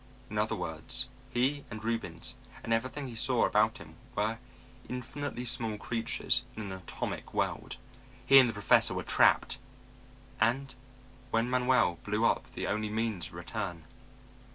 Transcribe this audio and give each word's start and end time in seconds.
In 0.31 0.39
other 0.39 0.55
words, 0.55 1.09
he 1.29 1.63
and 1.69 1.83
Reubens 1.83 2.33
and 2.63 2.73
everything 2.73 3.07
he 3.07 3.13
saw 3.13 3.45
about 3.45 3.77
him 3.77 3.97
were 4.15 4.39
infinitely 4.89 5.45
small 5.45 5.77
creatures 5.77 6.43
in 6.55 6.71
an 6.71 6.71
atom 6.71 7.13
world. 7.33 7.77
He 8.25 8.39
and 8.39 8.49
the 8.49 8.53
Professor 8.53 8.95
were 8.95 9.03
trapped! 9.03 9.59
And 10.39 10.73
when 11.29 11.51
Manuel 11.51 11.99
blew 12.03 12.25
up 12.25 12.51
the 12.53 12.65
only 12.65 12.89
means 12.89 13.27
of 13.27 13.33
return.... 13.33 13.83